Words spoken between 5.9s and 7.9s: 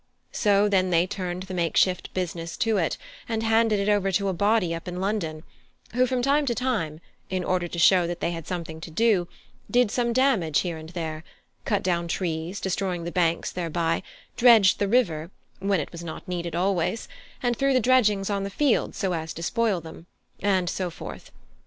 who from time to time, in order to